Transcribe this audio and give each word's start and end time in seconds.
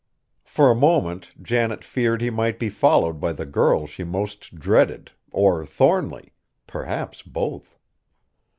For 0.45 0.71
a 0.71 0.75
moment 0.75 1.29
Janet 1.39 1.83
feared 1.83 2.21
he 2.23 2.31
might 2.31 2.57
be 2.57 2.69
followed 2.69 3.19
by 3.19 3.33
the 3.33 3.45
girl 3.45 3.85
she 3.85 4.03
most 4.03 4.55
dreaded 4.55 5.11
or 5.29 5.63
Thornly, 5.63 6.33
perhaps 6.65 7.21
both. 7.21 7.77